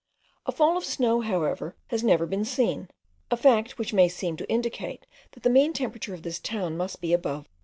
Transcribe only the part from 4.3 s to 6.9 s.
to indicate that the mean temperature of this town